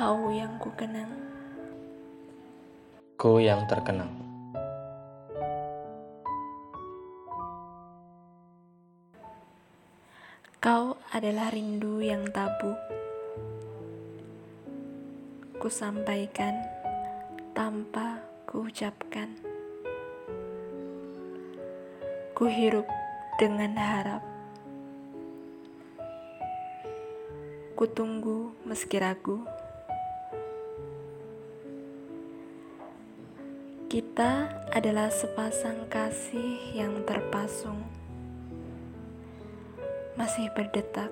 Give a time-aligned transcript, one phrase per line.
[0.00, 1.12] Kau yang ku kenang,
[3.20, 4.08] Ku yang terkenang.
[10.56, 12.72] kau adalah rindu yang tabu.
[15.60, 16.56] Ku sampaikan
[17.52, 19.36] tanpa ku ucapkan.
[22.32, 22.88] Ku hirup
[23.36, 24.24] dengan harap.
[27.76, 29.59] Ku tunggu meski ragu.
[33.90, 37.82] Kita adalah sepasang kasih yang terpasung.
[40.14, 41.10] Masih berdetak,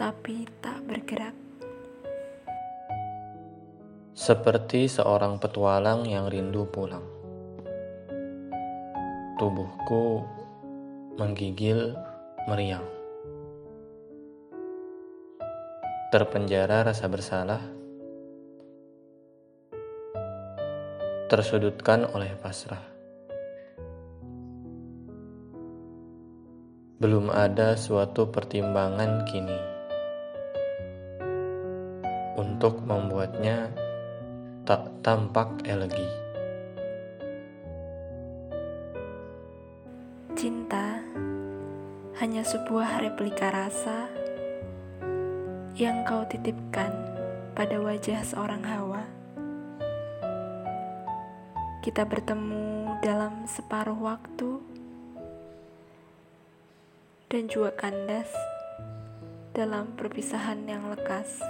[0.00, 1.36] tapi tak bergerak.
[4.16, 7.04] Seperti seorang petualang yang rindu pulang.
[9.36, 10.24] Tubuhku
[11.20, 11.92] menggigil
[12.48, 12.88] meriang.
[16.08, 17.60] Terpenjara rasa bersalah.
[21.28, 22.80] Tersudutkan oleh pasrah.
[26.96, 29.60] Belum ada suatu pertimbangan kini
[32.40, 33.68] untuk membuatnya
[34.64, 36.08] tak tampak elegi.
[40.32, 41.04] Cinta
[42.24, 44.08] hanya sebuah replika rasa
[45.76, 46.88] yang kau titipkan
[47.52, 49.17] pada wajah seorang hawa.
[51.88, 54.60] Kita bertemu dalam separuh waktu
[57.32, 58.28] dan juga kandas
[59.56, 61.40] dalam perpisahan yang lekas.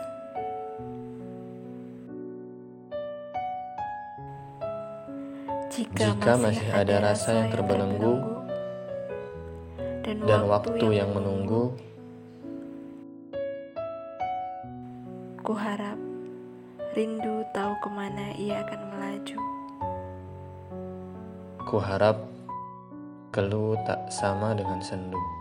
[5.75, 8.23] Jika, Jika masih ada rasa yang terbelenggu
[10.06, 11.75] dan, Dan waktu yang menunggu,
[15.42, 15.98] ku harap
[16.95, 19.58] rindu tahu ke mana ia akan melaju.
[21.68, 22.17] Ku harap
[23.29, 25.38] keluh tak sama dengan sendu.